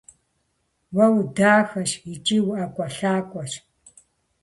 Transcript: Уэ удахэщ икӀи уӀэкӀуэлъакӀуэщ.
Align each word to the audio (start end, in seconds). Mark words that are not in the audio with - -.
Уэ 0.95 1.05
удахэщ 1.17 1.91
икӀи 2.13 2.37
уӀэкӀуэлъакӀуэщ. 2.47 3.51